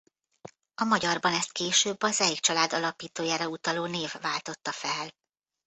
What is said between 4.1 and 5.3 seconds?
váltotta fel.